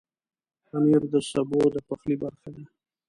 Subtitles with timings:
[0.67, 2.63] پنېر د سبو د پخلي برخه ده.